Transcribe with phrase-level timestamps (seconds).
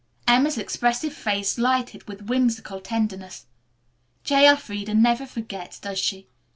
[0.27, 3.45] Emma's expressive face lighted with whimsical tenderness.
[4.23, 4.47] "J.
[4.47, 6.27] Elfreda never forgets, does she?